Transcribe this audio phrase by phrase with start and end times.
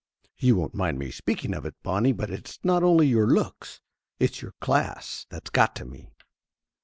[0.35, 3.81] You won't mind my speaking of it, Bonnie, but it's not only your looks,
[4.19, 6.09] it's your class, that's got to me.